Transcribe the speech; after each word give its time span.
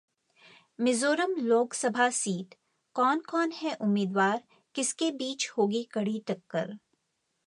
मिजोरम 0.79 1.33
लोकसभा 1.49 2.09
सीटः 2.19 2.57
कौन-कौन 2.95 3.51
है 3.51 3.75
उम्मीदवार, 3.81 4.41
किसके 4.75 5.11
बीच 5.21 5.49
होगी 5.57 5.83
कड़ी 5.93 6.23
टक्कर 6.27 6.77